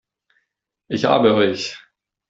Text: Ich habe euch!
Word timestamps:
Ich 0.87 1.05
habe 1.05 1.29
euch! 1.35 1.77